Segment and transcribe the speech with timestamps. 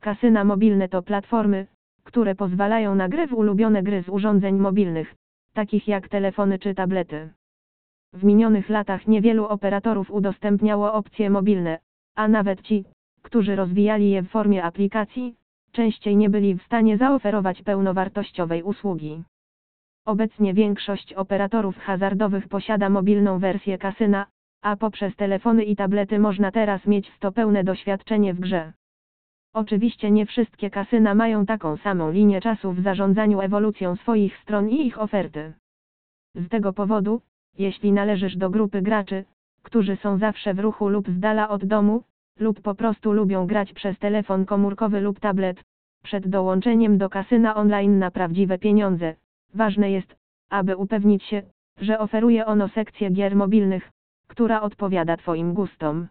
[0.00, 1.66] Kasyna mobilne to platformy,
[2.04, 5.14] które pozwalają na gry w ulubione gry z urządzeń mobilnych,
[5.52, 7.30] takich jak telefony czy tablety.
[8.12, 11.78] W minionych latach niewielu operatorów udostępniało opcje mobilne,
[12.14, 12.84] a nawet ci,
[13.22, 15.36] którzy rozwijali je w formie aplikacji,
[15.72, 19.22] częściej nie byli w stanie zaoferować pełnowartościowej usługi.
[20.06, 24.26] Obecnie większość operatorów hazardowych posiada mobilną wersję kasyna,
[24.62, 28.72] a poprzez telefony i tablety można teraz mieć w to pełne doświadczenie w grze.
[29.54, 34.86] Oczywiście nie wszystkie kasyna mają taką samą linię czasu w zarządzaniu ewolucją swoich stron i
[34.86, 35.52] ich oferty.
[36.34, 37.20] Z tego powodu,
[37.58, 39.24] jeśli należysz do grupy graczy,
[39.62, 42.02] którzy są zawsze w ruchu lub z dala od domu,
[42.38, 45.64] lub po prostu lubią grać przez telefon komórkowy lub tablet,
[46.02, 49.14] przed dołączeniem do kasyna online na prawdziwe pieniądze,
[49.54, 50.16] ważne jest,
[50.50, 51.42] aby upewnić się,
[51.80, 53.90] że oferuje ono sekcję gier mobilnych,
[54.26, 56.08] która odpowiada Twoim gustom.